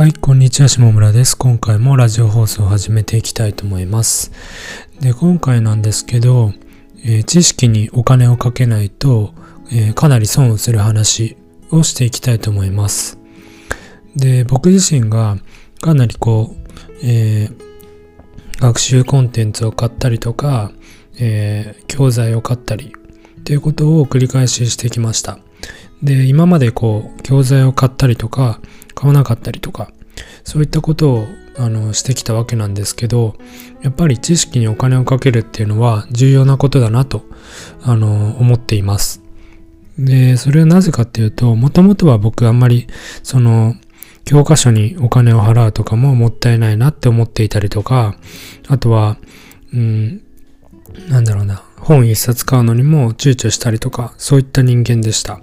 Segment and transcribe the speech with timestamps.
[0.00, 1.36] はい、こんにちは、下村です。
[1.36, 4.32] 今回もラジオ放送を始めていきたいと思います。
[4.98, 6.54] で、今回なんですけど、
[7.04, 9.34] えー知識にお金をかけないと、
[9.70, 11.36] えーかなり損をする話
[11.70, 13.18] をしていきたいと思います。
[14.16, 15.36] で、僕自身が
[15.82, 16.70] かなりこう、
[17.02, 20.72] えー学習コンテンツを買ったりとか、
[21.18, 22.94] え教材を買ったり
[23.38, 25.40] っていうことを繰り返ししてきました。
[26.02, 28.60] で、今までこう、教材を買ったりとか、
[28.94, 29.92] 買わなかったりとか、
[30.44, 33.36] そういったことをあのしてきたわけなんですけど、
[33.82, 37.24] やっぱり知識にお金をかけるっていうのは重要なことだなと、
[37.82, 39.22] あの、思っています。
[39.98, 42.86] で、それはなぜかっていうと、もともとは僕あんまり、
[43.22, 43.74] その、
[44.24, 48.16] 教科書にお金を払うとかももったいないなって思っていたりとか、
[48.68, 49.18] あとは、
[49.74, 50.22] うん、
[51.08, 55.40] なんだろうな、本一冊買うのにも躊躇したりとか、そういった人間でした。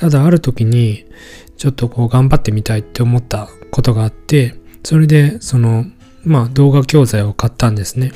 [0.00, 1.04] ただある時に、
[1.58, 5.84] ちょっとこう頑張ってみたいって思ったことがあって、それでその、
[6.24, 8.12] まあ動画教材を買ったんですね。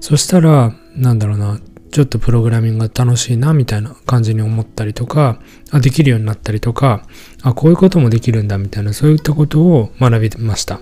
[0.00, 1.58] そしたら、なんだろうな、
[1.90, 7.06] ちょっとプログラミングが楽しいなみたいな感じに思ったりとか、あ、できるようになったりとか、
[7.40, 10.80] あ、こういうこともできるんだみたいな、そういったことを学びました。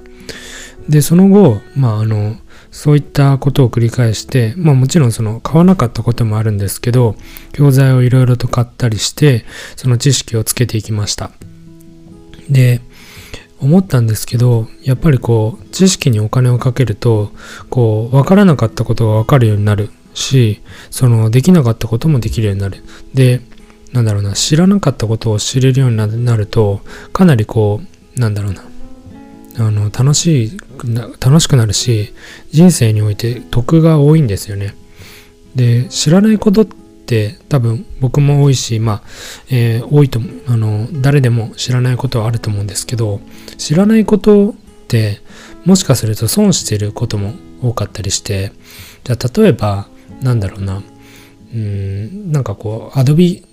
[0.88, 2.38] で、その後、まああの、
[2.74, 7.14] そういったことを繰り返して、まあもちろんその買わなかったこともあるんですけど、
[7.52, 9.44] 教材をいろいろと買ったりして、
[9.76, 11.30] その知識をつけていきました。
[12.50, 12.80] で、
[13.60, 17.30] 思ったんですけど、やっぱりこう、知識にお金をかけると、
[17.70, 22.82] こう、わからなかったことがわかるようになるし、その、できなかったこともできるようになる。
[23.14, 23.40] で、
[23.92, 26.80] なんだろうな、知らなかったことを知れるようになると、
[27.12, 27.80] かなりこ
[28.16, 28.64] う、なんだろうな、
[29.58, 30.58] あの、楽しい、
[31.20, 32.12] 楽しくなるし、
[32.50, 34.74] 人生において得が多いんですよね。
[35.54, 39.02] で、知らないことって多分僕も多いし、まあ、
[39.50, 43.20] えー多いと、あの、誰でも知らないことはあると思うんですけど、
[43.58, 44.54] 知らないことっ
[44.88, 45.20] て、
[45.64, 48.52] もしかすると損してることも多かったりして、
[49.04, 49.88] じゃあ例えば、
[50.20, 50.82] なんだろうな、
[51.54, 53.44] うん、なんかこう、アドビ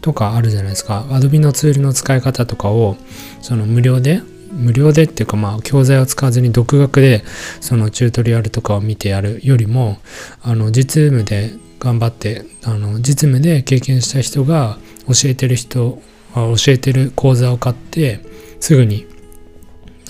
[0.00, 1.06] とかあるじゃないですか。
[1.10, 2.96] アドビのツールの使い方とかを、
[3.42, 7.22] その無料で、無料でっていうかまあ教材を使わずに独学で
[7.60, 9.98] そのチュートリアルとかを見てやるよりも
[10.42, 16.00] あの実務で頑張ってあの実務で経験した人が教えてる人
[16.34, 18.20] 教えてる講座を買って
[18.60, 19.06] すぐに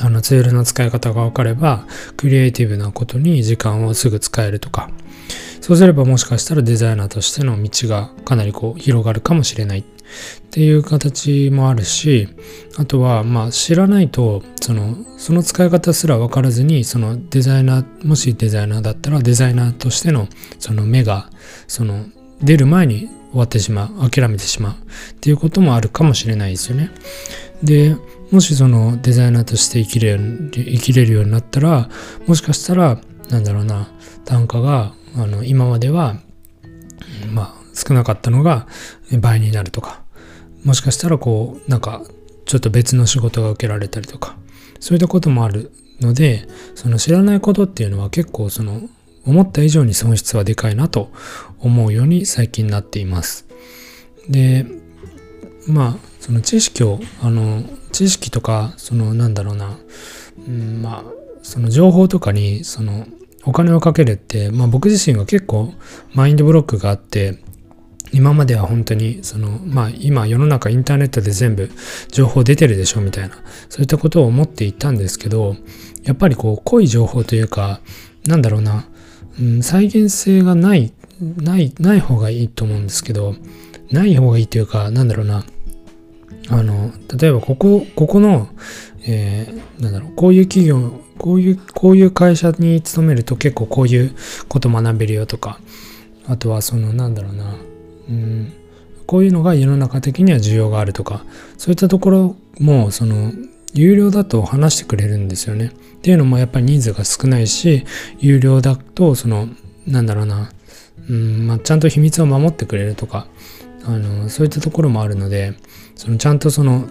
[0.01, 1.87] あのツールの使い方が分かれば
[2.17, 4.91] クリエイティブなことに時間をすぐ使えるとか
[5.61, 9.85] そうすればもしかしたらデザイナーとしての道がかなりこう広がるかもしれない。
[10.39, 12.29] っていう形もあるし
[12.77, 20.29] あとはまあ知らないとそのその使い方すら分からずにそのデザイナーもしデザイナーだったらデザイナーとしての
[20.59, 21.31] その目が
[21.69, 22.07] その
[22.43, 26.91] 出る前に終わってしまう諦めてしまうっていうこともあるかもしれないですよね。
[27.63, 27.97] で
[28.31, 31.89] もしそのデザイナーとして生きれる生きれるようになったら
[32.27, 33.89] もしかしたらなんだろうな
[34.25, 36.17] 単価があの今までは
[37.33, 38.67] まあ少なかったのが
[39.21, 40.03] 倍になるとか。
[40.65, 42.03] もしかしたらこうなんか
[42.45, 44.37] ちょっと別の仕事が受けられたりとか。
[44.81, 45.71] そういったこともある
[46.01, 48.81] のでその知らないことっていうのは結構その
[49.27, 51.13] 思った以上に損失はでかいなと
[51.59, 53.47] 思うように最近なっています。
[54.29, 54.67] で
[55.69, 57.63] まあその知識をあの
[57.93, 59.79] 知識とかそのなんだろうな、
[60.47, 61.05] うん、まあ
[61.43, 63.07] その情報とかにその
[63.45, 65.73] お金をかけるって、まあ、僕自身が結構
[66.15, 67.39] マインドブロックがあって
[68.13, 71.71] 今までは本当にそのまあ今世の中インターネットで全部
[72.09, 73.37] 情報出てるでしょみたいな。
[73.69, 75.57] そういったことを思っていたんですけど
[76.05, 77.81] やっぱりこう濃い情報というか
[78.27, 78.87] なんだろうな、
[79.41, 83.35] うん、再現性がないないない方がいいと思うんですけど
[83.91, 85.45] ない方がいいというかなんだろうな。
[86.49, 88.49] あの例えばここここの、
[89.07, 94.15] えーなんだろうこういう企業こういうこういう会社に勤めると結構こういう
[94.49, 95.61] こと学べるよとか
[96.27, 97.70] あとはそのなんだろうな。
[98.11, 98.53] うん
[99.07, 101.25] こういうのが世の中的には需要があるとか
[101.59, 103.33] そういったところもその
[103.75, 105.73] 有料だと話してくれるんですよね。
[105.97, 107.85] っていうのもやっぱり人数が少ないし
[108.21, 109.49] 有料だとその
[109.85, 110.51] なんだろうな、
[111.09, 113.27] うんまあ、ちゃんと秘密を守ってくれるとか
[113.85, 115.55] あのそういったところもあるので
[115.97, 116.89] そのちゃんとその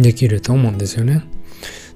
[0.00, 1.22] できると思うんですよね。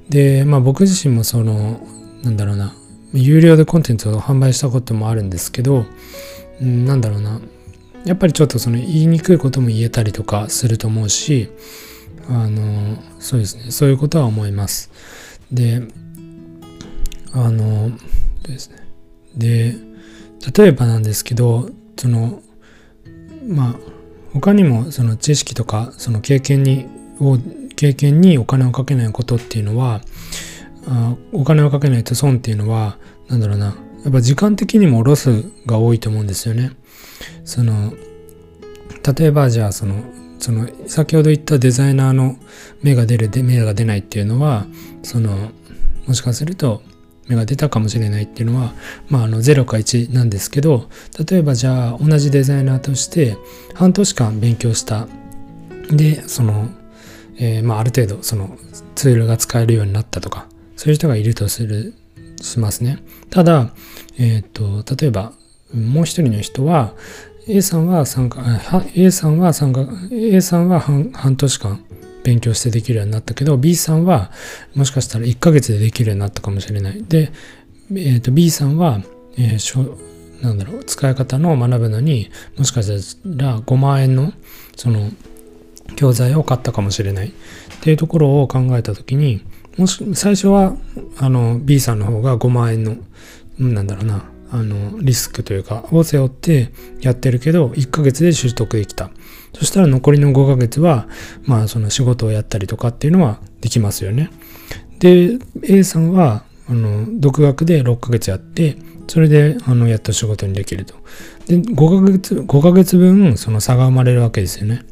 [0.08, 1.80] でまあ僕自身もその
[2.22, 2.74] なんだろうな
[3.14, 5.86] 有料でコンテンツを販売したこともあるんですけど、
[6.60, 7.40] うん、なんだろうな
[8.04, 11.48] やっぱりちょっとその言いにくいことも言えたりとかすると思うし
[12.28, 13.70] あのそうですね。
[13.70, 14.90] そういうことは思います。
[15.52, 15.82] で
[17.32, 17.90] あの
[18.42, 18.76] ですね。
[19.36, 19.74] で
[20.56, 22.42] 例えばなんですけどその
[23.46, 23.74] まあ
[24.32, 26.86] 他にもその知識とかその経験に
[27.20, 27.38] を
[27.76, 30.00] 経験にお金をかけないことっていうのは
[30.86, 32.98] あお金をかけないと損っていうのは
[33.28, 33.76] なんだろうな。
[34.04, 36.72] やっぱ時間的にもロスが多いと思うんですよね。
[37.44, 37.94] その
[39.16, 40.02] 例えばじゃあその
[40.38, 42.36] その先ほど言ったデザイナーの
[42.82, 44.66] 芽が出るで芽が出ないっていうのは
[45.02, 45.50] その
[46.06, 46.82] もしかすると
[47.28, 48.74] 芽が出たかもしれないっていうのは、
[49.08, 50.88] まあ、あの0か1なんですけど
[51.26, 53.36] 例えばじゃあ同じデザイナーとして
[53.74, 55.08] 半年間勉強した
[55.90, 56.68] でその、
[57.38, 58.58] えー、まあ、ある程度その
[58.94, 60.46] ツールが使えるようになったとか
[60.76, 61.94] そういう人がいるとする
[62.40, 62.98] しますね
[63.34, 63.70] ただ、
[64.16, 65.32] えっ、ー、と例えば
[65.74, 66.94] もう一人の人は
[67.48, 68.40] A さんは参加
[68.94, 71.84] A さんは参加 A さんは半年間
[72.22, 74.30] 勉強してできるようになったけど B さんは
[74.76, 77.02] もしかしたら1ヶ月でできるようになったかもしれない。
[77.02, 77.32] で、
[77.90, 79.00] えー、と B さんは、
[79.36, 79.98] えー、
[80.40, 82.92] なんだろう使い方の学ぶのにもしかした
[83.44, 84.32] ら5万円の
[84.76, 85.10] その
[85.96, 87.28] 教材を買ったかもしれない。
[87.28, 87.32] っ
[87.82, 89.44] ていうところを考えた時に
[89.76, 90.76] もし最初は
[91.18, 92.96] あの B さんの方が5万円の
[93.58, 99.10] なんだろうなあのリスクというかを背負ってやってるけど1ヶ月で習得できた。
[99.52, 101.08] そしたら残りの5ヶ月は
[101.44, 104.30] まあその仕事をやったりとかっていうのはできますよね。
[104.98, 108.76] で A さんはあの独学で6ヶ月やって
[109.06, 110.94] それであのやっと仕事にできると。
[111.46, 114.82] で5ヶ月5ヶ月分その差が生まれるわけですよね。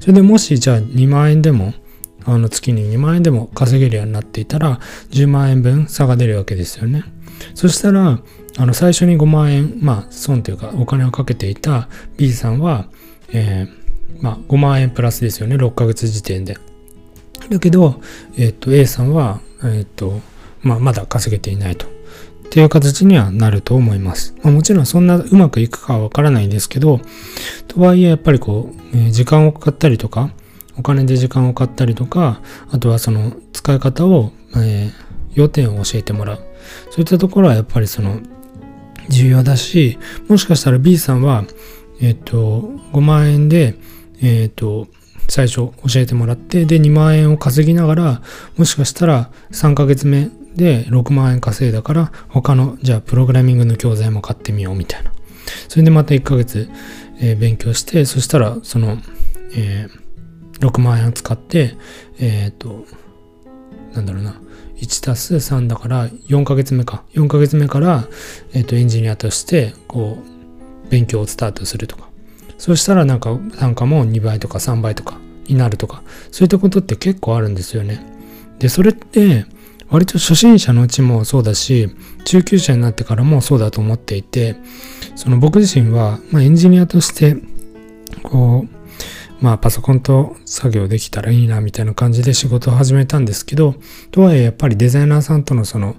[0.00, 1.74] それでもしじゃあ2万円でも
[2.26, 4.80] あの月に2万円でも稼げるようになっていたら
[5.10, 7.04] 10万円分差が出るわけですよね
[7.54, 8.20] そしたら
[8.58, 12.88] あの最初に5万円、まあ損というかお金をかけていた B さんは、
[13.32, 16.56] えー、まあ5万円プラスですよね、6ヶ月時点で。
[17.50, 18.00] だけど、
[18.36, 20.20] えっ、ー、と A さんは、えっ、ー、と、
[20.62, 21.86] まあまだ稼げていないと。
[21.86, 24.34] っていう形にはなると思います。
[24.42, 27.00] まあ、もちろんそんなうまくいくかはわからないんですけど、
[27.68, 30.30] とはいえやっぱりこう、えー、時間を買ったりとか、
[30.78, 32.40] お金で時間を買ったりとか、
[32.70, 34.92] あとはその使い方を、えー、
[35.34, 36.36] 要点を教えてもらう。
[36.90, 38.20] そういったところはやっぱりその
[39.08, 41.44] 重要だし、もしかしたら B さんは、
[42.00, 43.76] えっ、と、5万円で、
[44.22, 44.88] えっ、と、
[45.28, 48.22] 最初教えてもらって、で、2万円を稼ぎながら、
[48.56, 55.12] もしかしたら3ヶ月目で6万円稼いだから、他の、じゃあ、プログラミングの教材も買ってみようみたいな。
[55.68, 56.68] それでまた1ヶ月、
[57.20, 58.98] えー、勉強して、そしたら、その、
[59.54, 60.05] えー、
[60.66, 61.76] 6万円使って、
[62.18, 62.84] えっ、と、
[63.94, 64.40] なんだろうな、
[64.76, 67.04] 1たす3だから4ヶ月目か。
[67.14, 68.08] 4ヶ月目から、
[68.52, 72.08] えっ、ー、と、エンジニアとして、こう、勉強をスタートするとか。
[72.58, 78.04] そしたらなんか単価も2倍とか3倍とかになるとか、そういったことって結構あるんですよね。
[78.58, 79.46] で、それって、
[79.88, 81.88] 割と初心者のうちもそうだし、
[82.24, 84.56] 中級者になってからもそうだと思っていて、
[85.14, 87.36] その僕自身は、まあ、エンジニアとして、
[88.22, 88.75] こう、
[89.40, 93.74] まあパソコンと作業できたらいいなみたいな感じで仕事を始めたんですけど、
[94.10, 95.96] とはいえやっぱりデザイナーさんとのその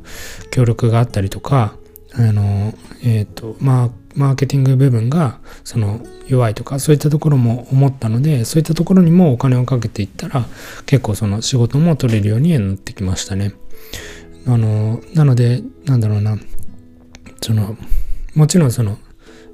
[0.52, 1.76] 協力があったりとか、
[2.14, 2.74] あの、
[3.04, 10.46] えっ、ー、と、まあ、マーケティング部分がその弱いとかそういったところも思ったのでそういったところにもお金をかけていったら
[10.88, 13.54] 結構その仕事も取れるようになってきましたね。
[14.48, 16.38] あのなのでなんだろうな
[17.42, 17.78] その
[18.34, 18.98] もちろんその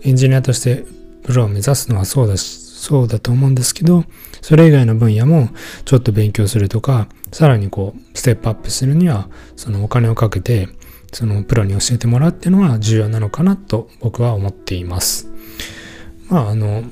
[0.04, 0.86] エンジニアとして
[1.24, 4.04] プロを目指すのはそうだしそうだと思うんですけど、
[4.42, 5.48] それ以外の分野も
[5.86, 10.68] ちょっと勉強するとか、さらにこう、ステップアップするには、そのお金をかけて、
[11.14, 15.30] そのプロに教えてもらうっていうのは重要なのかなと僕は思っています。
[16.28, 16.84] まあ、あの、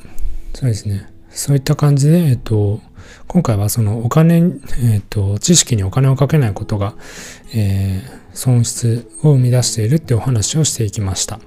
[0.54, 1.10] そうですね。
[1.30, 2.80] そういった感じで、えっと、
[3.28, 4.62] 今回はそのお金、
[4.94, 6.96] えっと、知識にお金をかけないことが、
[7.54, 11.42] えー、損失を生み出しているってお話をしていきました。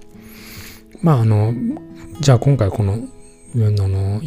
[1.01, 1.55] まあ、あの、
[2.21, 3.09] じゃあ今回この
[3.55, 4.21] の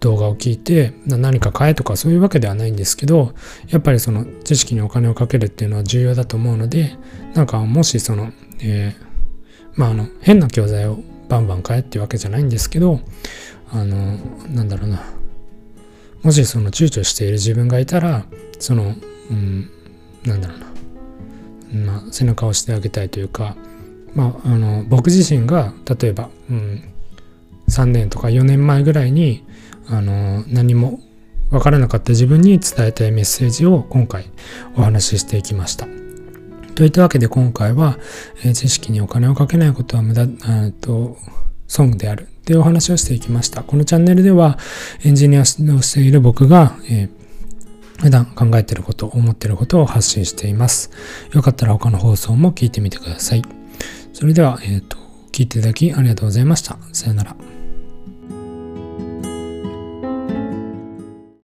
[0.00, 3.34] 動画を聞いて何か買えとかそういうわけではないんですけど
[3.68, 6.96] やっぱりその知識にお金をかけるっていうのは重要だと思うので
[7.34, 13.00] なんかもしその、えー、まああの変な教材をバンバン買えっていうわけじゃないんですけど
[13.72, 14.16] あの
[14.48, 15.02] なんだろうな。
[16.22, 18.24] もしその躊躇している自分がいたら
[18.58, 18.94] その、
[19.30, 19.70] うん、
[20.24, 23.56] なんだろうな、まあ、背中を押してあげたいというか
[24.14, 26.93] まあ、あの僕自身が例えば、うん、
[27.68, 29.44] 3年とか4年前ぐらいに
[29.88, 31.00] あの何も
[31.50, 34.30] 分からなかった自分に伝えたいメッセージを今回
[34.76, 35.86] お話ししていきました。
[36.74, 37.98] といったわけで今回は、
[38.44, 40.26] えー、知識にお金をかけないことは無駄、
[40.80, 41.16] と
[41.68, 43.62] 損であるっていうお話をしていきました。
[43.62, 44.58] このチャンネルでは
[45.04, 50.90] エンジニアをしている僕が、えー、普段考えていること、思っていることを発信しています。
[51.32, 53.42] よかったら他の放送も聞いてみてください。
[54.12, 55.03] それでは、えっ、ー、と、
[55.34, 56.78] 聞いていただきありがとうございました。
[56.92, 57.63] さよなら。